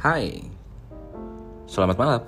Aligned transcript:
Hai, 0.00 0.40
selamat 1.68 1.96
malam. 2.00 2.24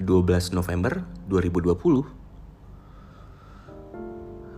12 0.00 0.56
November 0.56 1.04
2020 1.28 2.08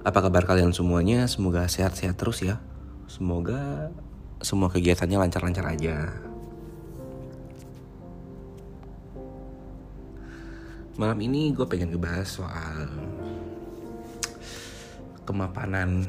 Apa 0.07 0.23
kabar 0.23 0.47
kalian 0.47 0.71
semuanya? 0.71 1.27
Semoga 1.27 1.67
sehat-sehat 1.67 2.15
terus 2.15 2.47
ya. 2.47 2.63
Semoga 3.11 3.91
semua 4.39 4.71
kegiatannya 4.71 5.27
lancar-lancar 5.27 5.67
aja. 5.67 6.15
Malam 10.95 11.19
ini 11.27 11.51
gue 11.51 11.67
pengen 11.67 11.91
ngebahas 11.91 12.39
soal 12.39 12.87
Kemapanan. 15.27 16.07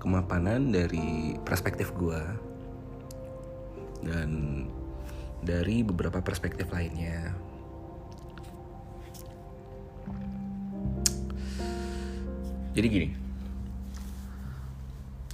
Kemapanan 0.00 0.72
dari 0.72 1.36
perspektif 1.44 1.92
gue 1.92 2.48
dan 4.04 4.30
dari 5.40 5.80
beberapa 5.84 6.20
perspektif 6.20 6.68
lainnya. 6.72 7.32
Jadi 12.70 12.86
gini, 12.86 13.08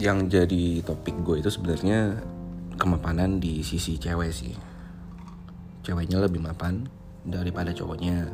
yang 0.01 0.25
jadi 0.27 0.81
topik 0.81 1.21
gue 1.21 1.45
itu 1.45 1.51
sebenarnya 1.53 2.17
kemapanan 2.81 3.41
di 3.41 3.61
sisi 3.61 4.01
cewek 4.01 4.33
sih. 4.33 4.57
Ceweknya 5.85 6.21
lebih 6.25 6.41
mapan 6.41 6.89
daripada 7.23 7.71
cowoknya. 7.77 8.29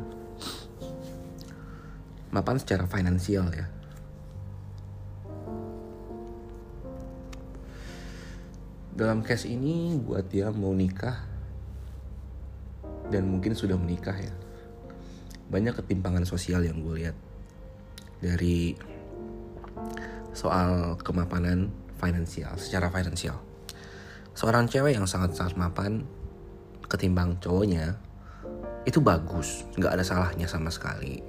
Mapan 2.33 2.57
secara 2.57 2.89
finansial 2.89 3.51
ya. 3.53 3.67
Dalam 8.93 9.25
case 9.25 9.49
ini 9.49 9.97
buat 9.97 10.29
dia 10.29 10.53
mau 10.53 10.69
nikah 10.69 11.17
dan 13.09 13.25
mungkin 13.25 13.57
sudah 13.57 13.73
menikah 13.73 14.13
ya. 14.13 14.33
Banyak 15.49 15.81
ketimpangan 15.81 16.25
sosial 16.29 16.61
yang 16.65 16.81
gue 16.81 17.01
lihat. 17.01 17.17
Dari 18.21 18.77
soal 20.31 20.95
kemapanan 21.01 21.73
finansial 21.97 22.55
secara 22.55 22.93
finansial. 22.93 23.37
Seorang 24.33 24.69
cewek 24.69 24.97
yang 24.97 25.05
sangat-sangat 25.05 25.57
mapan 25.57 26.05
ketimbang 26.85 27.37
cowoknya 27.41 27.97
itu 28.85 29.01
bagus. 29.01 29.65
Nggak 29.77 29.99
ada 29.99 30.05
salahnya 30.05 30.45
sama 30.45 30.69
sekali. 30.69 31.21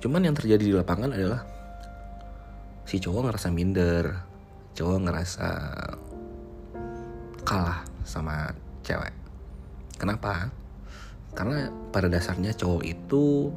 Cuman 0.00 0.28
yang 0.28 0.36
terjadi 0.36 0.60
di 0.60 0.74
lapangan 0.76 1.16
adalah 1.16 1.42
si 2.84 3.00
cowok 3.00 3.32
ngerasa 3.32 3.48
minder 3.50 4.35
cowok 4.76 5.08
ngerasa 5.08 5.48
kalah 7.48 7.80
sama 8.04 8.52
cewek. 8.84 9.14
Kenapa? 9.96 10.52
Karena 11.32 11.72
pada 11.88 12.12
dasarnya 12.12 12.52
cowok 12.52 12.84
itu 12.84 13.48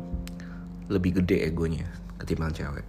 lebih 0.88 1.20
gede 1.22 1.44
egonya 1.52 1.92
ketimbang 2.16 2.56
cewek. 2.56 2.88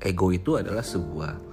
Ego 0.00 0.32
itu 0.32 0.56
adalah 0.56 0.80
sebuah 0.80 1.52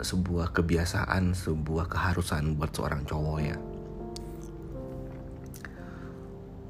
sebuah 0.00 0.52
kebiasaan, 0.56 1.36
sebuah 1.36 1.86
keharusan 1.86 2.56
buat 2.56 2.72
seorang 2.72 3.04
cowok 3.04 3.38
ya. 3.44 3.56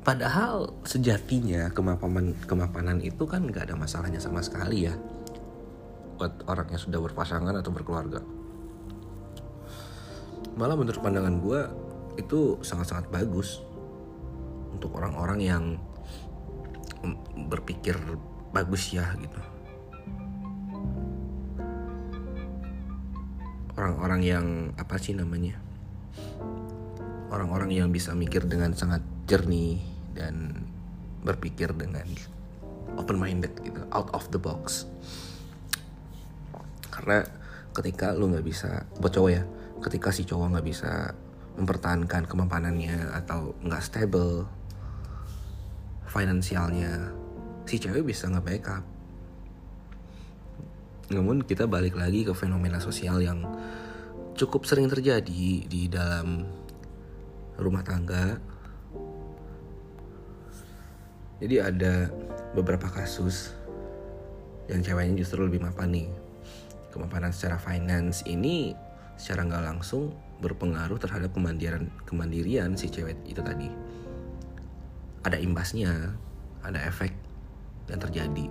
Padahal 0.05 0.77
sejatinya 0.85 1.73
kemapanan 1.73 2.37
kemapanan 2.45 3.01
itu 3.01 3.25
kan 3.25 3.49
nggak 3.49 3.73
ada 3.73 3.75
masalahnya 3.79 4.21
sama 4.21 4.45
sekali 4.45 4.85
ya 4.85 4.95
buat 6.15 6.47
orang 6.47 6.71
yang 6.71 6.81
sudah 6.81 7.01
berpasangan 7.03 7.55
atau 7.59 7.71
berkeluarga. 7.75 8.23
Malah 10.55 10.79
menurut 10.79 11.03
pandangan 11.03 11.37
gue 11.43 11.61
itu 12.15 12.63
sangat-sangat 12.63 13.11
bagus 13.11 13.59
untuk 14.71 14.95
orang-orang 14.95 15.39
yang 15.43 15.65
berpikir 17.51 17.99
bagus 18.55 18.95
ya 18.95 19.11
gitu. 19.19 19.41
Orang-orang 23.75 24.21
yang 24.23 24.47
apa 24.79 24.95
sih 25.03 25.19
namanya? 25.19 25.59
Orang-orang 27.35 27.75
yang 27.75 27.91
bisa 27.91 28.15
mikir 28.15 28.47
dengan 28.47 28.71
sangat 28.79 29.03
jernih 29.27 29.83
dan 30.15 30.63
berpikir 31.27 31.75
dengan 31.75 32.07
open 32.95 33.19
minded 33.19 33.51
gitu, 33.67 33.83
out 33.91 34.07
of 34.15 34.31
the 34.31 34.39
box 34.39 34.87
karena 37.05 37.29
ketika 37.77 38.17
lu 38.17 38.33
nggak 38.33 38.47
bisa 38.49 38.89
buat 38.97 39.13
cowok 39.13 39.31
ya 39.31 39.45
ketika 39.85 40.09
si 40.09 40.25
cowok 40.25 40.57
nggak 40.57 40.65
bisa 40.65 41.13
mempertahankan 41.61 42.25
kemampanannya 42.25 43.13
atau 43.13 43.53
nggak 43.61 43.85
stable 43.85 44.49
finansialnya 46.09 47.13
si 47.69 47.77
cewek 47.77 48.09
bisa 48.09 48.33
nggak 48.33 48.47
backup 48.49 48.85
namun 51.13 51.45
kita 51.45 51.69
balik 51.69 52.01
lagi 52.01 52.25
ke 52.25 52.33
fenomena 52.33 52.81
sosial 52.81 53.21
yang 53.21 53.45
cukup 54.35 54.65
sering 54.65 54.89
terjadi 54.89 55.69
di 55.69 55.87
dalam 55.87 56.49
rumah 57.61 57.85
tangga. 57.85 58.41
Jadi 61.39 61.61
ada 61.61 62.09
beberapa 62.57 62.89
kasus 62.89 63.53
yang 64.71 64.81
ceweknya 64.81 65.21
justru 65.21 65.45
lebih 65.45 65.61
mapan 65.61 65.93
nih 65.93 66.09
kemapanan 66.95 67.35
secara 67.35 67.59
finance 67.59 68.23
ini 68.31 68.71
secara 69.19 69.43
nggak 69.43 69.65
langsung 69.67 70.15
berpengaruh 70.39 71.03
terhadap 71.03 71.35
kemandirian 71.35 71.91
kemandirian 72.07 72.79
si 72.79 72.87
cewek 72.87 73.19
itu 73.27 73.43
tadi. 73.43 73.67
Ada 75.27 75.43
imbasnya 75.43 76.15
ada 76.63 76.79
efek 76.87 77.11
yang 77.91 77.99
terjadi. 77.99 78.47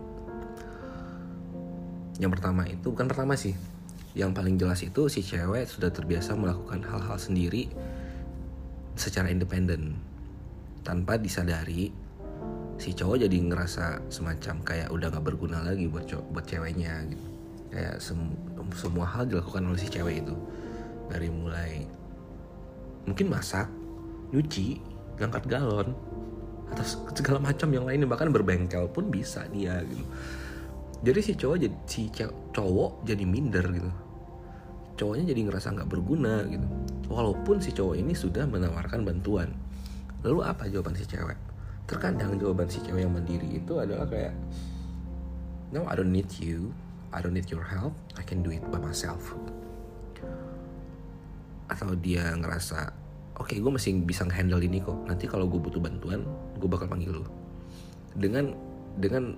Yang 2.19 2.31
pertama 2.35 2.67
itu 2.67 2.91
bukan 2.91 3.07
pertama 3.07 3.39
sih. 3.39 3.55
Yang 4.13 4.31
paling 4.35 4.55
jelas 4.59 4.83
itu 4.83 5.07
si 5.07 5.23
cewek 5.23 5.65
sudah 5.65 5.89
terbiasa 5.89 6.35
melakukan 6.35 6.83
hal-hal 6.83 7.15
sendiri 7.15 7.71
secara 8.99 9.31
independen. 9.31 9.97
Tanpa 10.83 11.15
disadari 11.15 11.89
si 12.77 12.91
cowok 12.91 13.25
jadi 13.25 13.37
ngerasa 13.39 14.11
semacam 14.11 14.55
kayak 14.65 14.89
udah 14.91 15.07
gak 15.13 15.23
berguna 15.23 15.63
lagi 15.63 15.87
buat 15.87 16.09
buat 16.33 16.45
ceweknya 16.45 17.05
gitu 17.07 17.32
kayak 17.73 17.97
sem 17.97 18.17
semua 18.77 19.09
hal 19.09 19.25
dilakukan 19.25 19.65
oleh 19.65 19.81
si 19.81 19.89
cewek 19.89 20.21
itu. 20.21 20.35
Dari 21.09 21.27
mulai 21.33 21.83
mungkin 23.09 23.33
masak 23.33 23.67
nyuci 24.31 24.79
ngangkat 25.19 25.43
galon 25.49 25.97
atau 26.71 26.85
segala 27.17 27.41
macam 27.41 27.73
yang 27.73 27.89
lainnya. 27.89 28.05
Bahkan 28.05 28.29
berbengkel 28.29 28.85
pun 28.93 29.09
bisa 29.09 29.49
dia 29.49 29.81
gitu. 29.89 30.05
Jadi 31.03 31.19
si 31.19 31.33
cowok 31.35 31.57
jadi 31.59 31.77
si 31.89 32.01
cowok 32.53 33.03
jadi 33.03 33.25
minder 33.27 33.65
gitu. 33.73 33.91
Cowoknya 34.93 35.33
jadi 35.33 35.41
ngerasa 35.49 35.73
nggak 35.73 35.89
berguna 35.89 36.45
gitu. 36.47 36.67
Walaupun 37.09 37.59
si 37.59 37.73
cowok 37.73 37.97
ini 37.97 38.13
sudah 38.13 38.45
menawarkan 38.47 39.03
bantuan. 39.03 39.51
Lalu 40.23 40.39
apa 40.45 40.69
jawaban 40.71 40.95
si 40.95 41.03
cewek? 41.03 41.35
Terkadang 41.83 42.39
jawaban 42.39 42.71
si 42.71 42.79
cewek 42.79 43.03
yang 43.03 43.11
mandiri 43.11 43.59
itu 43.59 43.75
adalah 43.75 44.07
kayak 44.07 44.31
no 45.75 45.83
I 45.89 45.97
don't 45.97 46.13
need 46.13 46.29
you 46.39 46.71
I 47.13 47.21
don't 47.21 47.37
need 47.37 47.47
your 47.53 47.61
help, 47.61 47.93
I 48.17 48.25
can 48.25 48.41
do 48.41 48.49
it 48.49 48.65
by 48.73 48.81
myself. 48.81 49.37
Atau 51.69 51.93
dia 52.01 52.33
ngerasa, 52.33 52.89
oke 53.37 53.53
okay, 53.53 53.57
gue 53.61 53.69
masih 53.69 54.01
bisa 54.01 54.25
handle 54.25 54.59
ini 54.59 54.81
kok. 54.81 54.97
Nanti 55.05 55.29
kalau 55.29 55.45
gue 55.45 55.61
butuh 55.61 55.77
bantuan, 55.77 56.25
gue 56.57 56.69
bakal 56.69 56.89
panggil 56.89 57.21
lo. 57.21 57.25
Dengan 58.17 58.57
dengan 58.97 59.37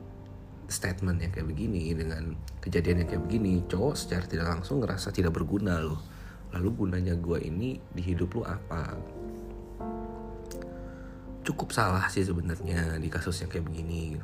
statement 0.72 1.22
yang 1.22 1.32
kayak 1.36 1.48
begini, 1.52 1.92
dengan 1.94 2.34
kejadian 2.64 3.04
yang 3.04 3.10
kayak 3.12 3.24
begini, 3.28 3.62
cowok 3.68 3.94
secara 4.00 4.26
tidak 4.26 4.48
langsung 4.50 4.82
ngerasa 4.82 5.12
tidak 5.12 5.36
berguna 5.36 5.84
loh. 5.84 6.00
Lalu 6.56 6.70
gunanya 6.72 7.14
gue 7.20 7.44
ini 7.44 7.76
di 7.92 8.02
hidup 8.02 8.40
lo 8.40 8.44
apa? 8.48 8.96
Cukup 11.46 11.70
salah 11.76 12.08
sih 12.10 12.26
sebenarnya 12.26 12.98
di 12.98 13.12
kasus 13.12 13.44
yang 13.44 13.52
kayak 13.52 13.68
begini 13.70 14.18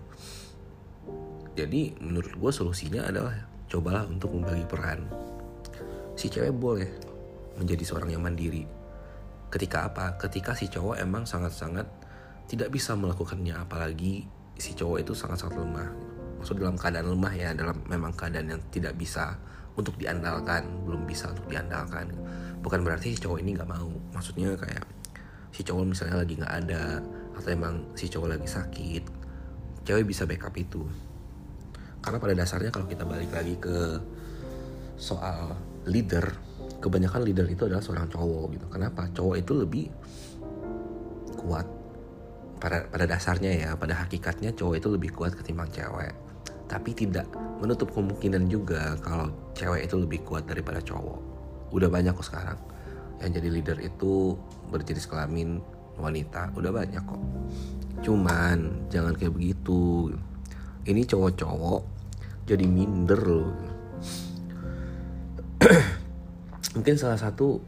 jadi 1.52 1.96
menurut 2.00 2.32
gue 2.40 2.52
solusinya 2.52 3.08
adalah 3.08 3.36
cobalah 3.68 4.08
untuk 4.08 4.36
membagi 4.36 4.64
peran. 4.68 5.04
Si 6.16 6.32
cewek 6.32 6.56
boleh 6.56 6.88
menjadi 7.60 7.84
seorang 7.84 8.16
yang 8.16 8.24
mandiri. 8.24 8.64
Ketika 9.52 9.92
apa? 9.92 10.16
Ketika 10.16 10.56
si 10.56 10.72
cowok 10.72 11.00
emang 11.00 11.28
sangat-sangat 11.28 11.88
tidak 12.48 12.72
bisa 12.72 12.96
melakukannya 12.96 13.56
apalagi 13.56 14.28
si 14.56 14.72
cowok 14.76 15.04
itu 15.04 15.12
sangat-sangat 15.12 15.60
lemah. 15.60 15.90
Maksud 16.40 16.56
dalam 16.58 16.80
keadaan 16.80 17.08
lemah 17.12 17.34
ya 17.36 17.50
dalam 17.52 17.78
memang 17.86 18.16
keadaan 18.16 18.48
yang 18.58 18.62
tidak 18.72 18.96
bisa 18.96 19.36
untuk 19.76 19.96
diandalkan 20.00 20.68
belum 20.88 21.04
bisa 21.04 21.32
untuk 21.32 21.52
diandalkan. 21.52 22.12
Bukan 22.64 22.80
berarti 22.84 23.12
si 23.12 23.20
cowok 23.20 23.44
ini 23.44 23.60
nggak 23.60 23.68
mau. 23.68 23.92
Maksudnya 24.16 24.56
kayak 24.56 24.88
si 25.52 25.68
cowok 25.68 25.84
misalnya 25.84 26.24
lagi 26.24 26.34
nggak 26.40 26.54
ada 26.64 27.04
atau 27.36 27.50
emang 27.52 27.92
si 27.96 28.08
cowok 28.08 28.40
lagi 28.40 28.48
sakit 28.48 29.04
cewek 29.82 30.06
bisa 30.08 30.24
backup 30.30 30.54
itu 30.56 30.86
karena 32.02 32.18
pada 32.18 32.34
dasarnya 32.34 32.70
kalau 32.74 32.90
kita 32.90 33.06
balik 33.06 33.30
lagi 33.30 33.56
ke 33.62 34.02
soal 34.98 35.54
leader 35.86 36.30
kebanyakan 36.82 37.22
leader 37.22 37.46
itu 37.46 37.70
adalah 37.70 37.80
seorang 37.80 38.10
cowok 38.10 38.58
gitu. 38.58 38.66
Kenapa? 38.74 39.06
Cowok 39.14 39.36
itu 39.38 39.54
lebih 39.54 39.86
kuat. 41.38 41.70
Pada 42.62 42.86
pada 42.90 43.06
dasarnya 43.10 43.52
ya 43.54 43.70
pada 43.74 43.98
hakikatnya 44.06 44.54
cowok 44.54 44.76
itu 44.82 44.88
lebih 44.90 45.10
kuat 45.14 45.38
ketimbang 45.38 45.70
cewek. 45.70 46.14
Tapi 46.66 46.90
tidak 46.98 47.30
menutup 47.62 47.94
kemungkinan 47.94 48.50
juga 48.50 48.98
kalau 49.02 49.30
cewek 49.54 49.86
itu 49.86 49.96
lebih 50.02 50.20
kuat 50.26 50.50
daripada 50.50 50.82
cowok. 50.82 51.20
Udah 51.74 51.90
banyak 51.90 52.14
kok 52.18 52.26
sekarang. 52.26 52.58
Yang 53.22 53.32
jadi 53.38 53.50
leader 53.54 53.78
itu 53.82 54.34
berjenis 54.74 55.06
kelamin 55.06 55.62
wanita 56.02 56.50
udah 56.58 56.72
banyak 56.74 57.02
kok. 57.06 57.22
Cuman 58.02 58.90
jangan 58.90 59.14
kayak 59.14 59.38
begitu. 59.38 60.10
Ini 60.82 61.06
cowok-cowok 61.06 61.82
jadi 62.52 62.68
minder 62.68 63.22
loh. 63.24 63.56
Mungkin 66.76 66.96
salah 67.00 67.16
satu 67.16 67.64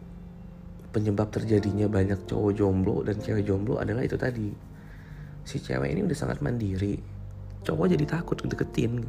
penyebab 0.91 1.31
terjadinya 1.31 1.87
banyak 1.87 2.27
cowok 2.27 2.51
jomblo 2.51 2.99
dan 3.07 3.15
cewek 3.23 3.47
jomblo 3.47 3.79
adalah 3.79 4.03
itu 4.03 4.19
tadi. 4.19 4.51
Si 5.47 5.63
cewek 5.63 5.87
ini 5.87 6.03
udah 6.03 6.17
sangat 6.19 6.43
mandiri. 6.43 6.99
Cowok 7.63 7.95
jadi 7.95 8.03
takut 8.03 8.43
deketin. 8.43 9.07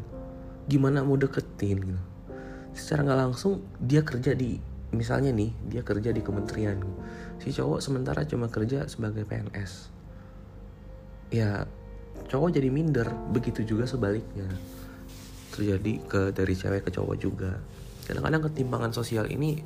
Gimana 0.71 1.03
mau 1.03 1.19
deketin? 1.19 1.99
Secara 2.71 3.03
nggak 3.03 3.21
langsung 3.27 3.67
dia 3.83 4.07
kerja 4.07 4.31
di 4.35 4.59
misalnya 4.95 5.35
nih 5.35 5.51
dia 5.67 5.83
kerja 5.83 6.15
di 6.15 6.23
kementerian. 6.23 6.79
Si 7.43 7.51
cowok 7.51 7.83
sementara 7.83 8.23
cuma 8.23 8.47
kerja 8.47 8.87
sebagai 8.87 9.27
PNS 9.27 9.91
ya 11.35 11.67
cowok 12.31 12.55
jadi 12.55 12.71
minder. 12.71 13.11
Begitu 13.35 13.67
juga 13.67 13.91
sebaliknya 13.91 14.47
terjadi 15.55 15.93
ke 16.03 16.21
dari 16.35 16.55
cewek 16.59 16.83
ke 16.83 16.91
cowok 16.91 17.17
juga. 17.23 17.63
Kadang-kadang 18.05 18.51
ketimpangan 18.51 18.91
sosial 18.91 19.31
ini 19.31 19.63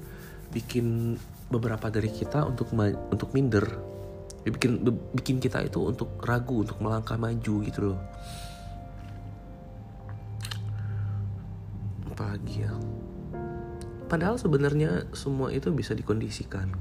bikin 0.52 1.16
beberapa 1.48 1.88
dari 1.88 2.12
kita 2.12 2.44
untuk 2.44 2.70
untuk 3.08 3.32
minder. 3.32 3.64
Bikin 4.44 4.84
bikin 5.16 5.40
kita 5.40 5.64
itu 5.64 5.80
untuk 5.80 6.20
ragu 6.20 6.60
untuk 6.60 6.78
melangkah 6.84 7.16
maju 7.16 7.54
gitu 7.64 7.80
loh. 7.92 8.00
Apalagi 12.12 12.68
ya? 12.68 12.72
Padahal 14.08 14.40
sebenarnya 14.40 15.08
semua 15.12 15.52
itu 15.52 15.68
bisa 15.72 15.92
dikondisikan. 15.92 16.72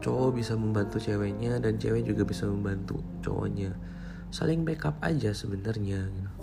Cowok 0.00 0.40
bisa 0.40 0.56
membantu 0.56 0.96
ceweknya 0.96 1.60
dan 1.60 1.76
cewek 1.76 2.08
juga 2.08 2.24
bisa 2.24 2.48
membantu 2.48 2.98
cowoknya. 3.20 3.76
Saling 4.32 4.64
backup 4.64 4.96
aja 5.04 5.30
sebenarnya 5.36 6.08
gitu. 6.08 6.39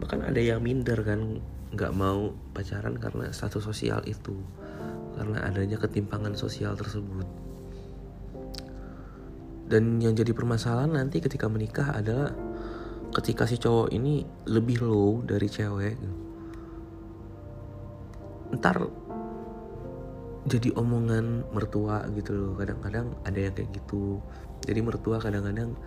Bahkan 0.00 0.24
ada 0.24 0.40
yang 0.40 0.64
minder 0.64 0.98
kan 1.04 1.38
nggak 1.70 1.92
mau 1.94 2.34
pacaran 2.56 2.98
karena 2.98 3.30
status 3.30 3.62
sosial 3.62 4.02
itu. 4.08 4.34
Karena 5.14 5.44
adanya 5.44 5.76
ketimpangan 5.76 6.34
sosial 6.34 6.74
tersebut. 6.74 7.28
Dan 9.70 10.02
yang 10.02 10.18
jadi 10.18 10.34
permasalahan 10.34 10.98
nanti 10.98 11.22
ketika 11.22 11.46
menikah 11.46 11.94
adalah 11.94 12.34
ketika 13.14 13.46
si 13.46 13.58
cowok 13.58 13.94
ini 13.94 14.26
lebih 14.50 14.82
low 14.82 15.22
dari 15.22 15.46
cewek 15.46 15.98
ntar 18.50 18.82
jadi 20.50 20.74
omongan 20.74 21.54
mertua 21.54 22.02
gitu 22.16 22.34
loh. 22.34 22.52
Kadang-kadang 22.58 23.14
ada 23.22 23.38
yang 23.38 23.54
kayak 23.54 23.70
gitu. 23.76 24.18
Jadi 24.66 24.80
mertua 24.82 25.22
kadang-kadang 25.22 25.78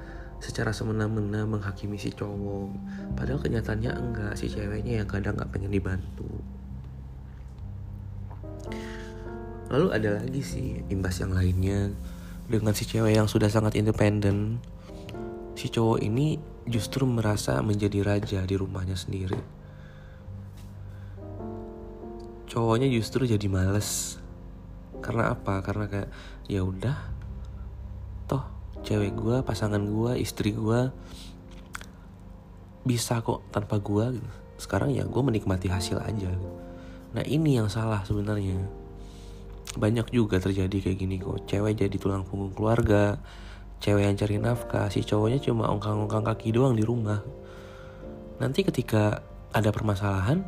secara 0.43 0.75
semena-mena 0.75 1.47
menghakimi 1.47 1.95
si 1.95 2.11
cowok. 2.11 2.75
Padahal 3.15 3.39
kenyataannya 3.39 3.91
enggak 3.95 4.35
si 4.35 4.51
ceweknya 4.51 4.99
yang 4.99 5.07
kadang 5.07 5.39
nggak 5.39 5.47
pengen 5.55 5.71
dibantu. 5.71 6.27
Lalu 9.71 9.87
ada 9.95 10.19
lagi 10.19 10.43
sih 10.43 10.83
imbas 10.91 11.23
yang 11.23 11.31
lainnya. 11.31 11.95
Dengan 12.43 12.75
si 12.75 12.83
cewek 12.83 13.15
yang 13.15 13.31
sudah 13.31 13.47
sangat 13.47 13.79
independen 13.79 14.59
si 15.55 15.71
cowok 15.71 16.03
ini 16.03 16.35
justru 16.67 17.07
merasa 17.07 17.55
menjadi 17.63 18.03
raja 18.03 18.43
di 18.43 18.55
rumahnya 18.59 18.99
sendiri. 18.99 19.39
Cowoknya 22.51 22.91
justru 22.91 23.23
jadi 23.23 23.47
males. 23.47 24.19
Karena 24.99 25.31
apa? 25.31 25.63
Karena 25.63 25.87
kayak 25.87 26.09
ya 26.51 26.67
udah 26.67 27.12
cewek 28.83 29.15
gue 29.15 29.41
pasangan 29.41 29.79
gue 29.79 30.19
istri 30.19 30.51
gue 30.51 30.91
bisa 32.83 33.23
kok 33.23 33.47
tanpa 33.49 33.79
gue 33.79 34.19
gitu. 34.19 34.31
sekarang 34.59 34.91
ya 34.91 35.07
gue 35.07 35.21
menikmati 35.23 35.71
hasil 35.71 36.03
aja 36.03 36.29
gitu. 36.29 36.49
nah 37.15 37.23
ini 37.23 37.57
yang 37.57 37.71
salah 37.71 38.03
sebenarnya. 38.03 38.59
Banyak 39.73 40.13
juga 40.13 40.37
terjadi 40.37 40.85
kayak 40.85 40.97
gini 41.01 41.17
kok. 41.17 41.49
Cewek 41.49 41.81
jadi 41.81 41.95
tulang 41.97 42.21
punggung 42.29 42.53
keluarga 42.53 43.17
cewek 43.83 44.07
yang 44.07 44.15
cari 44.15 44.39
nafkah 44.39 44.87
si 44.87 45.03
cowoknya 45.03 45.43
cuma 45.43 45.67
ongkang-ongkang 45.67 46.23
kaki 46.23 46.55
doang 46.55 46.71
di 46.71 46.87
rumah. 46.87 47.19
Nanti 48.39 48.63
ketika 48.63 49.19
ada 49.51 49.75
permasalahan 49.75 50.39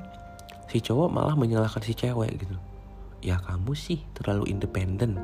si 0.72 0.80
cowok 0.80 1.12
malah 1.12 1.36
menyalahkan 1.36 1.84
si 1.84 1.92
cewek 1.92 2.32
gitu. 2.40 2.56
Ya 3.20 3.36
kamu 3.44 3.76
sih 3.76 4.08
terlalu 4.16 4.56
independen 4.56 5.20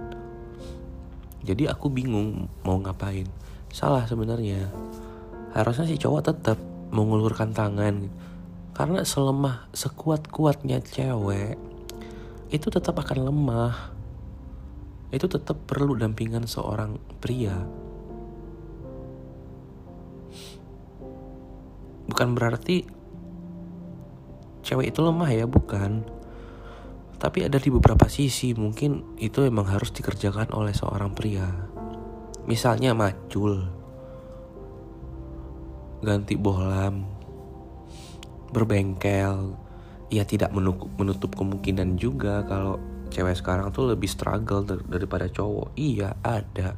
jadi 1.41 1.73
aku 1.73 1.89
bingung 1.89 2.45
mau 2.61 2.77
ngapain. 2.77 3.25
Salah 3.73 4.05
sebenarnya. 4.05 4.69
Harusnya 5.57 5.89
si 5.89 5.97
cowok 5.97 6.21
tetap 6.21 6.57
mengulurkan 6.93 7.49
tangan. 7.51 8.13
Karena 8.77 9.01
selemah 9.01 9.67
sekuat 9.73 10.29
kuatnya 10.29 10.79
cewek 10.79 11.57
itu 12.53 12.67
tetap 12.69 12.99
akan 13.01 13.31
lemah. 13.31 13.75
Itu 15.11 15.27
tetap 15.27 15.65
perlu 15.65 15.97
dampingan 15.97 16.45
seorang 16.45 17.01
pria. 17.19 17.57
Bukan 22.05 22.37
berarti 22.37 22.85
cewek 24.61 24.93
itu 24.93 24.99
lemah 25.01 25.29
ya 25.33 25.49
bukan 25.49 26.20
tapi 27.21 27.45
ada 27.45 27.61
di 27.61 27.69
beberapa 27.69 28.09
sisi 28.09 28.57
mungkin 28.57 29.13
itu 29.21 29.45
emang 29.45 29.69
harus 29.69 29.93
dikerjakan 29.93 30.57
oleh 30.57 30.73
seorang 30.73 31.13
pria. 31.13 31.45
Misalnya 32.49 32.97
macul, 32.97 33.69
ganti 36.01 36.33
bohlam, 36.33 37.05
berbengkel. 38.49 39.53
Ya 40.11 40.27
tidak 40.27 40.51
menutup 40.51 41.39
kemungkinan 41.39 41.95
juga 41.95 42.43
kalau 42.43 42.81
cewek 43.07 43.39
sekarang 43.39 43.71
tuh 43.71 43.95
lebih 43.95 44.11
struggle 44.11 44.65
daripada 44.65 45.31
cowok. 45.31 45.71
Iya 45.79 46.19
ada. 46.19 46.75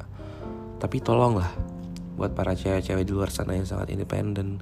Tapi 0.77 1.01
tolonglah 1.01 1.49
buat 2.13 2.37
para 2.37 2.53
cewek-cewek 2.53 3.09
di 3.09 3.13
luar 3.15 3.33
sana 3.33 3.57
yang 3.57 3.65
sangat 3.65 3.89
independen. 3.89 4.61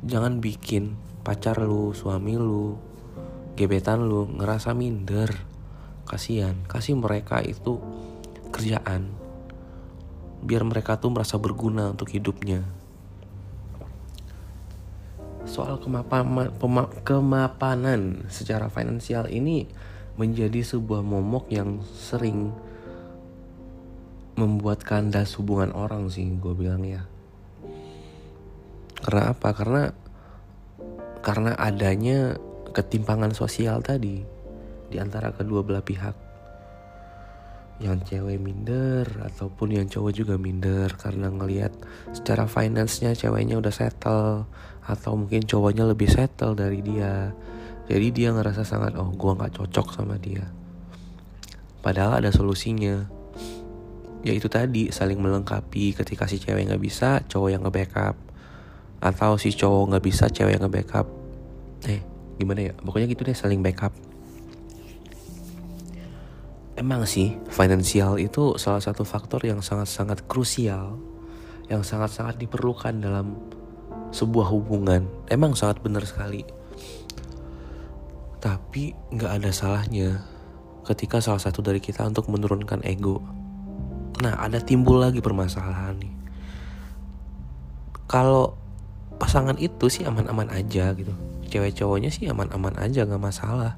Jangan 0.00 0.40
bikin 0.40 0.96
pacar 1.20 1.60
lu, 1.60 1.92
suami 1.92 2.40
lu, 2.40 2.80
gebetan 3.60 4.08
lu 4.08 4.24
ngerasa 4.40 4.72
minder. 4.72 5.28
Kasihan 6.08 6.56
kasih 6.64 6.96
mereka 6.96 7.44
itu 7.44 7.76
kerjaan. 8.48 9.12
Biar 10.40 10.64
mereka 10.64 10.96
tuh 10.96 11.12
merasa 11.12 11.36
berguna 11.36 11.92
untuk 11.92 12.08
hidupnya. 12.08 12.64
Soal 15.44 15.76
kemapanan, 15.76 16.56
kemapanan 17.04 18.24
secara 18.32 18.72
finansial 18.72 19.28
ini 19.28 19.68
menjadi 20.16 20.64
sebuah 20.64 21.04
momok 21.04 21.52
yang 21.52 21.84
sering 21.84 22.56
membuat 24.40 24.80
kandas 24.80 25.36
hubungan 25.36 25.76
orang 25.76 26.08
sih 26.08 26.24
gue 26.40 26.56
bilang 26.56 26.80
ya. 26.88 27.04
Karena 29.04 29.36
apa? 29.36 29.48
Karena 29.52 29.82
karena 31.20 31.52
adanya 31.60 32.40
ketimpangan 32.70 33.34
sosial 33.34 33.82
tadi 33.82 34.22
di 34.90 34.96
antara 34.98 35.30
kedua 35.30 35.62
belah 35.62 35.86
pihak. 35.86 36.16
Yang 37.80 38.12
cewek 38.12 38.36
minder 38.36 39.08
ataupun 39.24 39.72
yang 39.72 39.88
cowok 39.88 40.12
juga 40.12 40.34
minder 40.36 40.92
karena 41.00 41.32
ngelihat 41.32 41.72
secara 42.12 42.44
finance-nya 42.44 43.16
ceweknya 43.16 43.56
udah 43.56 43.72
settle 43.72 44.44
atau 44.84 45.12
mungkin 45.16 45.46
cowoknya 45.48 45.88
lebih 45.88 46.10
settle 46.12 46.52
dari 46.52 46.84
dia. 46.84 47.32
Jadi 47.88 48.06
dia 48.12 48.36
ngerasa 48.36 48.68
sangat 48.68 49.00
oh 49.00 49.08
gue 49.16 49.32
nggak 49.32 49.56
cocok 49.56 49.96
sama 49.96 50.20
dia. 50.20 50.44
Padahal 51.80 52.20
ada 52.20 52.28
solusinya. 52.28 53.08
Yaitu 54.20 54.52
tadi 54.52 54.92
saling 54.92 55.16
melengkapi 55.16 55.96
ketika 55.96 56.28
si 56.28 56.36
cewek 56.36 56.68
nggak 56.68 56.82
bisa 56.84 57.24
cowok 57.24 57.48
yang 57.48 57.64
nge-backup 57.64 58.20
atau 59.00 59.40
si 59.40 59.56
cowok 59.56 59.96
nggak 59.96 60.04
bisa 60.04 60.28
cewek 60.28 60.60
yang 60.60 60.68
nge-backup. 60.68 61.08
Eh 61.88 62.19
gimana 62.40 62.60
ya 62.64 62.72
pokoknya 62.72 63.06
gitu 63.12 63.28
deh 63.28 63.36
saling 63.36 63.60
backup 63.60 63.92
emang 66.80 67.04
sih 67.04 67.36
finansial 67.52 68.16
itu 68.16 68.56
salah 68.56 68.80
satu 68.80 69.04
faktor 69.04 69.44
yang 69.44 69.60
sangat-sangat 69.60 70.24
krusial 70.24 70.96
yang 71.68 71.84
sangat-sangat 71.84 72.40
diperlukan 72.40 72.96
dalam 72.96 73.36
sebuah 74.16 74.48
hubungan 74.48 75.04
emang 75.28 75.52
sangat 75.52 75.84
benar 75.84 76.08
sekali 76.08 76.42
Tapi 78.40 78.96
nggak 79.12 79.32
ada 79.36 79.52
salahnya 79.52 80.24
ketika 80.88 81.20
salah 81.20 81.38
satu 81.38 81.60
dari 81.60 81.76
kita 81.76 82.08
untuk 82.08 82.32
menurunkan 82.32 82.80
ego. 82.88 83.20
Nah, 84.24 84.40
ada 84.40 84.56
timbul 84.64 84.96
lagi 84.96 85.20
permasalahan 85.20 86.00
nih. 86.00 86.14
Kalau 88.08 88.56
pasangan 89.20 89.60
itu 89.60 89.92
sih 89.92 90.08
aman-aman 90.08 90.48
aja 90.56 90.96
gitu. 90.96 91.12
Cewek 91.50 91.74
cowoknya 91.74 92.14
sih 92.14 92.30
aman-aman 92.30 92.78
aja 92.78 93.02
gak 93.02 93.18
masalah. 93.18 93.76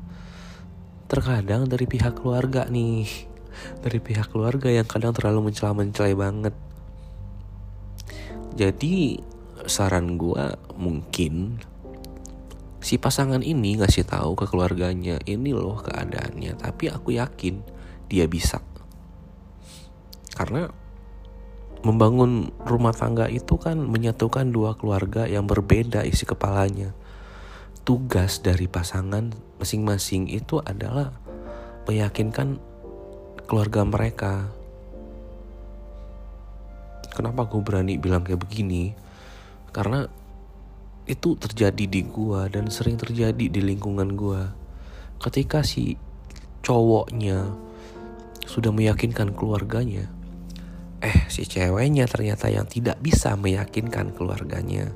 Terkadang 1.08 1.66
dari 1.66 1.88
pihak 1.88 2.20
keluarga 2.20 2.68
nih, 2.68 3.08
dari 3.80 3.98
pihak 3.98 4.28
keluarga 4.28 4.68
yang 4.68 4.84
kadang 4.84 5.16
terlalu 5.16 5.48
mencela-mencelai 5.48 6.12
banget. 6.12 6.54
Jadi 8.52 9.16
saran 9.66 10.20
gue 10.20 10.58
mungkin 10.76 11.62
si 12.82 12.98
pasangan 12.98 13.46
ini 13.46 13.78
ngasih 13.78 14.02
tahu 14.02 14.34
ke 14.34 14.50
keluarganya 14.50 15.22
ini 15.22 15.54
loh 15.54 15.78
keadaannya 15.78 16.58
tapi 16.58 16.90
aku 16.90 17.14
yakin 17.14 17.62
dia 18.10 18.26
bisa 18.26 18.58
karena 20.34 20.66
membangun 21.86 22.50
rumah 22.66 22.90
tangga 22.90 23.30
itu 23.30 23.54
kan 23.58 23.78
menyatukan 23.78 24.50
dua 24.50 24.74
keluarga 24.74 25.30
yang 25.30 25.46
berbeda 25.46 26.02
isi 26.02 26.26
kepalanya 26.26 26.90
tugas 27.82 28.42
dari 28.42 28.70
pasangan 28.70 29.34
masing-masing 29.58 30.30
itu 30.30 30.62
adalah 30.62 31.10
meyakinkan 31.90 32.62
keluarga 33.50 33.82
mereka 33.82 34.46
kenapa 37.12 37.44
aku 37.44 37.60
berani 37.60 37.98
bilang 37.98 38.22
kayak 38.24 38.40
begini 38.40 38.94
karena 39.72 40.06
itu 41.06 41.34
terjadi 41.34 41.84
di 41.90 42.06
gua 42.06 42.46
dan 42.46 42.70
sering 42.70 42.94
terjadi 42.94 43.50
di 43.50 43.60
lingkungan 43.60 44.14
gua. 44.14 44.54
Ketika 45.18 45.66
si 45.66 45.98
cowoknya 46.62 47.50
sudah 48.46 48.70
meyakinkan 48.70 49.34
keluarganya, 49.34 50.06
eh 51.02 51.26
si 51.26 51.42
ceweknya 51.42 52.06
ternyata 52.06 52.46
yang 52.50 52.70
tidak 52.70 53.02
bisa 53.02 53.34
meyakinkan 53.34 54.14
keluarganya. 54.14 54.94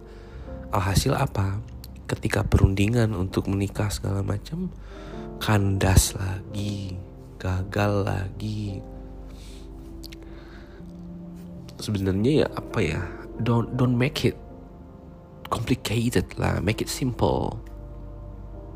Alhasil 0.70 1.14
apa? 1.14 1.58
Ketika 2.06 2.46
perundingan 2.46 3.14
untuk 3.18 3.50
menikah 3.50 3.90
segala 3.90 4.22
macam, 4.22 4.70
kandas 5.42 6.14
lagi, 6.14 6.94
gagal 7.38 8.06
lagi. 8.06 8.78
Sebenarnya 11.82 12.46
ya 12.46 12.48
apa 12.54 12.78
ya? 12.80 13.02
Don't 13.36 13.74
don't 13.76 13.98
make 13.98 14.24
it 14.24 14.38
complicated 15.48 16.26
lah 16.36 16.58
make 16.58 16.82
it 16.82 16.90
simple 16.90 17.58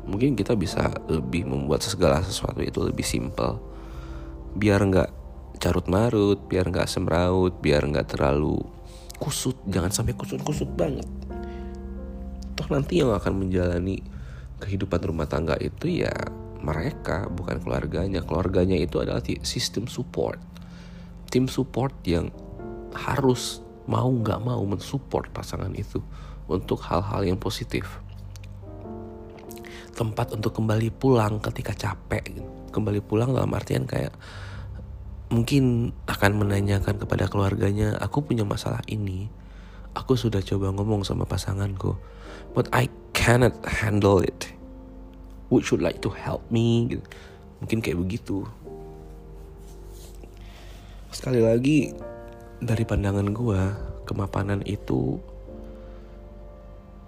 mungkin 0.07 0.33
kita 0.33 0.57
bisa 0.57 0.89
lebih 1.05 1.45
membuat 1.45 1.85
segala 1.85 2.23
sesuatu 2.25 2.63
itu 2.63 2.81
lebih 2.81 3.05
simple 3.05 3.61
biar 4.57 4.81
nggak 4.81 5.09
carut 5.61 5.85
marut 5.87 6.39
biar 6.49 6.67
nggak 6.67 6.89
semraut 6.89 7.53
biar 7.61 7.85
nggak 7.85 8.17
terlalu 8.17 8.57
kusut 9.21 9.53
jangan 9.69 9.93
sampai 9.93 10.17
kusut 10.17 10.41
kusut 10.41 10.67
banget 10.73 11.05
toh 12.61 12.69
nanti 12.69 13.01
yang 13.01 13.09
akan 13.09 13.41
menjalani 13.41 14.05
kehidupan 14.61 15.01
rumah 15.01 15.25
tangga 15.25 15.57
itu 15.57 16.05
ya 16.05 16.13
mereka 16.61 17.25
bukan 17.33 17.57
keluarganya 17.57 18.21
keluarganya 18.21 18.77
itu 18.77 19.01
adalah 19.01 19.25
sistem 19.41 19.89
support 19.89 20.37
tim 21.33 21.49
support 21.49 21.95
yang 22.05 22.29
harus 22.93 23.63
mau 23.87 24.11
nggak 24.11 24.43
mau 24.43 24.61
mensupport 24.67 25.31
pasangan 25.31 25.71
itu 25.73 26.03
untuk 26.51 26.83
hal-hal 26.83 27.23
yang 27.23 27.39
positif. 27.39 27.87
Tempat 29.95 30.35
untuk 30.35 30.51
kembali 30.51 30.91
pulang 30.91 31.39
ketika 31.39 31.71
capek. 31.71 32.43
Kembali 32.75 32.99
pulang 32.99 33.31
dalam 33.31 33.51
artian 33.55 33.87
kayak 33.87 34.11
mungkin 35.31 35.95
akan 36.07 36.31
menanyakan 36.35 36.99
kepada 36.99 37.31
keluarganya, 37.31 37.95
aku 37.99 38.27
punya 38.27 38.43
masalah 38.43 38.83
ini. 38.91 39.31
Aku 39.91 40.15
sudah 40.15 40.39
coba 40.39 40.71
ngomong 40.71 41.03
sama 41.03 41.27
pasanganku, 41.27 41.99
but 42.55 42.71
I 42.71 42.87
cannot 43.11 43.59
handle 43.67 44.23
it. 44.23 44.47
Would 45.51 45.67
you 45.67 45.77
like 45.83 45.99
to 46.07 46.09
help 46.11 46.47
me? 46.47 46.95
Gitu. 46.95 47.05
Mungkin 47.59 47.83
kayak 47.83 47.99
begitu. 47.99 48.47
Sekali 51.11 51.43
lagi, 51.43 51.91
dari 52.63 52.87
pandangan 52.87 53.35
gue, 53.35 53.61
kemapanan 54.07 54.63
itu 54.63 55.19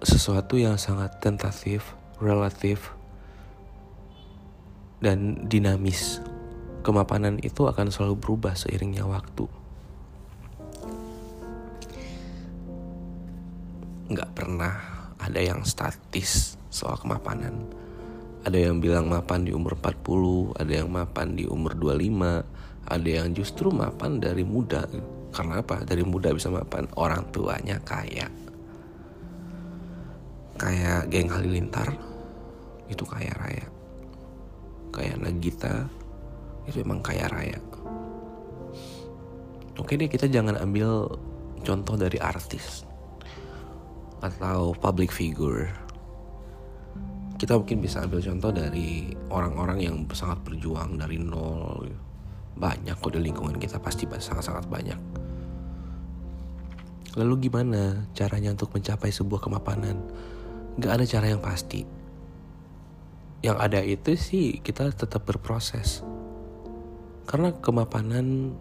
sesuatu 0.04 0.60
yang 0.60 0.76
sangat 0.76 1.24
tentatif, 1.24 1.96
relatif, 2.20 2.92
dan 5.00 5.48
dinamis. 5.48 6.20
Kemapanan 6.84 7.40
itu 7.40 7.64
akan 7.64 7.88
selalu 7.88 8.20
berubah 8.20 8.60
seiringnya 8.60 9.08
waktu. 9.08 9.48
Nggak 14.10 14.30
pernah 14.36 14.74
ada 15.20 15.40
yang 15.40 15.64
statis 15.64 16.60
soal 16.68 17.00
kemapanan. 17.00 17.68
Ada 18.44 18.60
yang 18.72 18.84
bilang 18.84 19.08
mapan 19.08 19.48
di 19.48 19.56
umur 19.56 19.80
40, 19.80 20.60
ada 20.60 20.72
yang 20.72 20.92
mapan 20.92 21.40
di 21.40 21.48
umur 21.48 21.80
25, 21.80 22.44
ada 22.92 23.10
yang 23.10 23.32
justru 23.32 23.72
mapan 23.72 24.20
dari 24.20 24.44
muda. 24.44 24.84
Karena 25.32 25.64
apa? 25.64 25.88
Dari 25.88 26.04
muda 26.04 26.36
bisa 26.36 26.52
mapan, 26.52 26.92
orang 27.00 27.24
tuanya 27.32 27.80
kaya 27.80 28.28
kayak 30.58 31.10
geng 31.10 31.30
halilintar 31.34 31.98
itu 32.90 33.04
kaya 33.08 33.34
raya 33.42 33.66
kayak 34.94 35.18
Nagita 35.18 35.90
itu 36.70 36.86
emang 36.86 37.02
kaya 37.02 37.26
raya 37.28 37.58
oke 39.76 39.98
deh 39.98 40.06
kita 40.06 40.30
jangan 40.30 40.62
ambil 40.62 41.10
contoh 41.66 41.98
dari 41.98 42.22
artis 42.22 42.86
atau 44.24 44.72
public 44.80 45.12
figure 45.12 45.84
kita 47.44 47.60
mungkin 47.60 47.84
bisa 47.84 48.00
ambil 48.08 48.24
contoh 48.24 48.56
dari 48.56 49.12
orang-orang 49.28 49.84
yang 49.84 49.96
sangat 50.16 50.40
berjuang 50.48 50.96
dari 50.96 51.20
nol. 51.20 51.92
Banyak 52.56 52.96
kok 53.04 53.12
di 53.12 53.20
lingkungan 53.20 53.60
kita 53.60 53.84
pasti 53.84 54.08
sangat-sangat 54.08 54.72
banyak. 54.72 55.00
Lalu 57.20 57.52
gimana 57.52 58.08
caranya 58.16 58.56
untuk 58.56 58.72
mencapai 58.72 59.12
sebuah 59.12 59.44
kemapanan? 59.44 60.00
Nggak 60.80 60.94
ada 60.96 61.06
cara 61.06 61.26
yang 61.36 61.44
pasti. 61.44 61.84
Yang 63.44 63.58
ada 63.60 63.80
itu 63.84 64.12
sih 64.16 64.64
kita 64.64 64.96
tetap 64.96 65.28
berproses. 65.28 66.00
Karena 67.28 67.52
kemapanan 67.60 68.56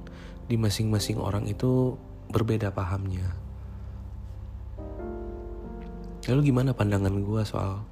di 0.51 0.59
masing-masing 0.59 1.23
orang 1.23 1.47
itu 1.47 1.95
berbeda 2.35 2.75
pahamnya 2.75 3.42
lalu 6.29 6.53
gimana 6.53 6.71
pandangan 6.77 7.15
gue 7.23 7.43
soal 7.43 7.83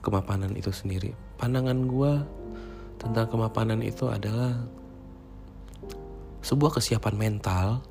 kemapanan 0.00 0.54
itu 0.56 0.72
sendiri 0.74 1.14
pandangan 1.38 1.86
gue 1.86 2.12
tentang 2.98 3.26
kemapanan 3.30 3.82
itu 3.84 4.10
adalah 4.10 4.64
sebuah 6.42 6.80
kesiapan 6.80 7.14
mental 7.14 7.84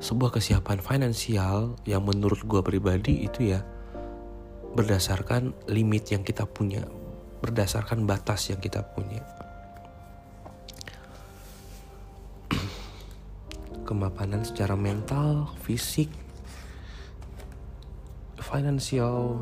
sebuah 0.00 0.32
kesiapan 0.40 0.80
finansial 0.80 1.76
yang 1.84 2.06
menurut 2.06 2.40
gue 2.48 2.62
pribadi 2.64 3.28
itu 3.28 3.52
ya 3.52 3.60
berdasarkan 4.70 5.50
limit 5.66 6.14
yang 6.14 6.22
kita 6.22 6.46
punya, 6.46 6.86
berdasarkan 7.42 8.06
batas 8.06 8.54
yang 8.54 8.62
kita 8.62 8.86
punya. 8.86 9.20
Kemapanan 13.88 14.46
secara 14.46 14.78
mental, 14.78 15.50
fisik, 15.66 16.08
finansial, 18.50 19.38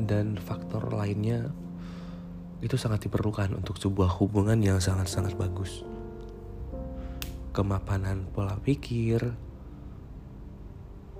dan 0.00 0.40
faktor 0.40 0.88
lainnya 0.88 1.52
itu 2.60 2.76
sangat 2.76 3.08
diperlukan 3.08 3.56
untuk 3.56 3.76
sebuah 3.76 4.20
hubungan 4.20 4.60
yang 4.60 4.80
sangat-sangat 4.80 5.36
bagus. 5.36 5.84
Kemapanan 7.52 8.28
pola 8.32 8.56
pikir. 8.60 9.20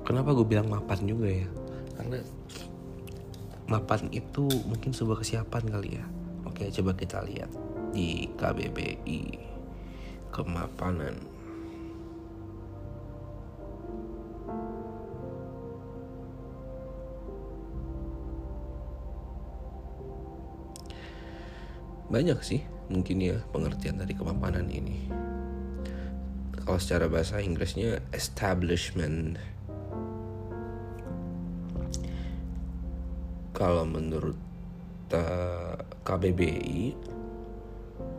Kenapa 0.04 0.32
gue 0.32 0.46
bilang 0.49 0.72
mapan 0.72 1.00
juga 1.04 1.28
ya? 1.28 1.49
Karena 1.96 2.18
mapan 3.68 4.08
itu 4.12 4.49
mungkin 4.64 4.92
sebuah 4.96 5.20
kesiapan 5.20 5.64
kali 5.68 6.00
ya. 6.00 6.04
Oke, 6.49 6.68
coba 6.72 6.96
kita 6.96 7.25
lihat 7.25 7.50
di 7.92 8.28
KBBI 8.37 9.22
kemapanan. 10.32 11.29
Banyak 22.11 22.43
sih 22.43 22.61
mungkin 22.90 23.23
ya 23.23 23.38
pengertian 23.55 24.02
dari 24.02 24.12
kemapanan 24.12 24.67
ini. 24.67 25.07
Kalau 26.59 26.76
secara 26.76 27.07
bahasa 27.07 27.38
Inggrisnya 27.40 28.02
establishment 28.12 29.38
kalau 33.55 33.87
menurut 33.87 34.37
kata 35.11 35.75
KBBI 36.07 36.95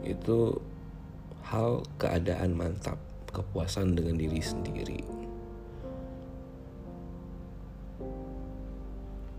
itu 0.04 0.40
hal 1.48 1.88
keadaan 1.96 2.52
mantap, 2.52 3.00
kepuasan 3.32 3.96
dengan 3.96 4.20
diri 4.20 4.44
sendiri. 4.44 5.00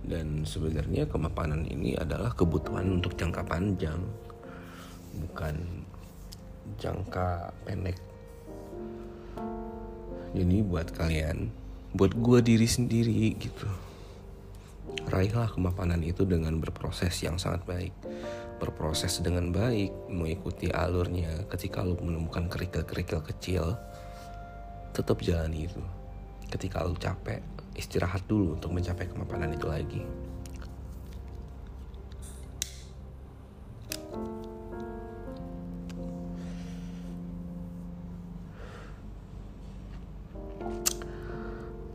Dan 0.00 0.48
sebenarnya 0.48 1.04
kemapanan 1.04 1.68
ini 1.68 1.92
adalah 1.92 2.32
kebutuhan 2.32 2.96
untuk 2.96 3.20
jangka 3.20 3.44
panjang, 3.44 4.00
bukan 5.16 5.84
jangka 6.80 7.52
pendek. 7.66 7.98
Jadi 10.32 10.64
buat 10.64 10.88
kalian, 10.96 11.52
buat 11.92 12.16
gue 12.16 12.38
diri 12.40 12.64
sendiri 12.64 13.36
gitu. 13.36 13.68
Raihlah 15.08 15.52
kemapanan 15.52 16.00
itu 16.00 16.24
dengan 16.24 16.56
berproses 16.56 17.12
yang 17.20 17.36
sangat 17.36 17.68
baik. 17.68 17.92
Berproses 18.56 19.20
dengan 19.20 19.52
baik 19.52 19.92
mengikuti 20.08 20.72
alurnya. 20.72 21.44
Ketika 21.52 21.84
lu 21.84 21.98
menemukan 22.00 22.48
kerikil-kerikil 22.48 23.20
kecil 23.28 23.76
tetap 24.96 25.20
jalani 25.20 25.68
itu. 25.68 25.82
Ketika 26.48 26.84
lu 26.84 26.96
capek 26.96 27.44
istirahat 27.76 28.24
dulu 28.28 28.56
untuk 28.56 28.72
mencapai 28.72 29.08
kemapanan 29.08 29.56
itu 29.56 29.64
lagi 29.68 30.04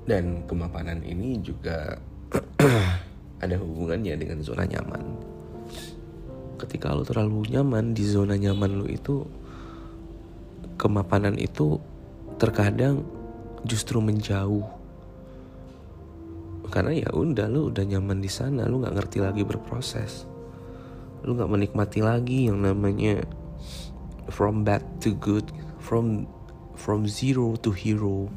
dan 0.08 0.48
kemapanan 0.48 1.04
ini 1.04 1.38
juga 1.44 2.00
ada 3.44 3.56
hubungannya 3.60 4.16
dengan 4.16 4.40
zona 4.40 4.64
nyaman. 4.64 5.04
Ketika 6.58 6.96
lo 6.96 7.06
terlalu 7.06 7.54
nyaman 7.54 7.94
di 7.94 8.08
zona 8.08 8.34
nyaman 8.40 8.72
lo 8.82 8.88
itu, 8.88 9.28
kemapanan 10.80 11.36
itu 11.38 11.78
terkadang 12.40 13.04
justru 13.68 14.00
menjauh. 14.00 14.66
Karena 16.72 16.96
ya 16.96 17.10
udah 17.12 17.48
lo 17.52 17.70
udah 17.70 17.84
nyaman 17.84 18.24
di 18.24 18.32
sana, 18.32 18.66
lo 18.66 18.80
nggak 18.82 18.96
ngerti 18.96 19.18
lagi 19.20 19.44
berproses. 19.44 20.26
Lo 21.22 21.36
nggak 21.36 21.52
menikmati 21.52 22.00
lagi 22.00 22.48
yang 22.48 22.64
namanya 22.64 23.28
from 24.32 24.64
bad 24.64 24.82
to 25.04 25.14
good, 25.20 25.46
from 25.84 26.26
from 26.80 27.06
zero 27.06 27.60
to 27.60 27.76
hero. 27.76 28.32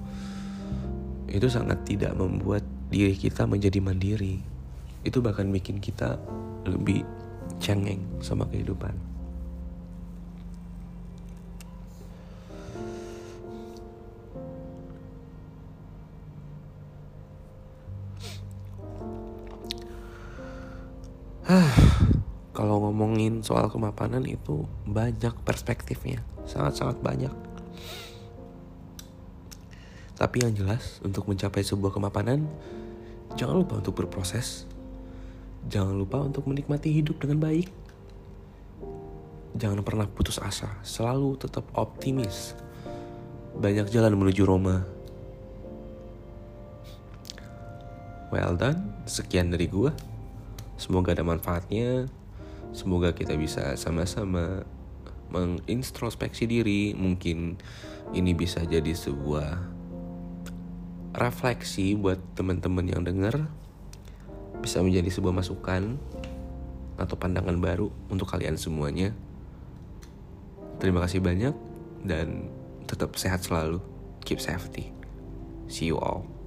Itu 1.30 1.46
sangat 1.46 1.86
tidak 1.86 2.18
membuat 2.18 2.66
diri 2.90 3.14
kita 3.14 3.46
menjadi 3.46 3.78
mandiri. 3.78 4.42
Itu 5.06 5.22
bahkan 5.22 5.48
bikin 5.48 5.78
kita 5.78 6.18
lebih 6.66 7.06
cengeng 7.62 8.02
sama 8.18 8.44
kehidupan. 8.50 9.10
Kalau 22.60 22.76
ngomongin 22.76 23.40
soal 23.40 23.72
kemapanan 23.72 24.28
itu 24.28 24.68
banyak 24.84 25.32
perspektifnya, 25.48 26.20
sangat-sangat 26.44 27.00
banyak. 27.00 27.32
Tapi 30.20 30.44
yang 30.44 30.52
jelas, 30.52 31.00
untuk 31.00 31.24
mencapai 31.32 31.64
sebuah 31.64 31.96
kemapanan, 31.96 32.44
jangan 33.40 33.64
lupa 33.64 33.80
untuk 33.80 34.04
berproses. 34.04 34.68
Jangan 35.72 35.96
lupa 35.96 36.20
untuk 36.20 36.44
menikmati 36.44 36.92
hidup 36.92 37.24
dengan 37.24 37.40
baik. 37.40 37.72
Jangan 39.56 39.80
pernah 39.80 40.04
putus 40.04 40.36
asa, 40.36 40.76
selalu 40.84 41.40
tetap 41.40 41.64
optimis. 41.72 42.52
Banyak 43.56 43.88
jalan 43.88 44.12
menuju 44.12 44.44
Roma. 44.44 44.84
Well 48.28 48.60
done, 48.60 48.92
sekian 49.08 49.48
dari 49.48 49.72
gua. 49.72 49.96
Semoga 50.76 51.16
ada 51.16 51.24
manfaatnya. 51.24 52.12
Semoga 52.76 53.16
kita 53.16 53.40
bisa 53.40 53.72
sama-sama 53.80 54.68
mengintrospeksi 55.32 56.44
diri. 56.44 56.92
Mungkin 56.92 57.56
ini 58.12 58.36
bisa 58.36 58.62
jadi 58.68 58.92
sebuah 58.92 59.79
refleksi 61.14 61.98
buat 61.98 62.18
teman-teman 62.38 62.86
yang 62.86 63.02
dengar 63.02 63.50
bisa 64.60 64.84
menjadi 64.84 65.08
sebuah 65.10 65.34
masukan 65.34 65.96
atau 67.00 67.16
pandangan 67.16 67.56
baru 67.56 67.88
untuk 68.12 68.28
kalian 68.28 68.60
semuanya. 68.60 69.16
Terima 70.80 71.00
kasih 71.04 71.24
banyak 71.24 71.56
dan 72.04 72.48
tetap 72.84 73.16
sehat 73.16 73.44
selalu. 73.44 73.80
Keep 74.24 74.40
safety. 74.40 74.92
See 75.68 75.88
you 75.88 75.96
all. 75.96 76.39